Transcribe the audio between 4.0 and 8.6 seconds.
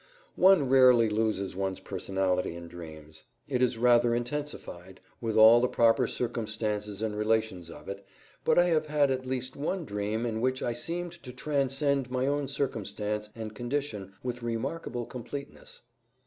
intensified, with all the proper circumstances and relations of it, but